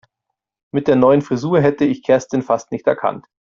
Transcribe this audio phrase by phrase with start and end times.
[0.73, 3.27] Mit der neuen Frisur hätte ich Kerstin fast nicht erkannt.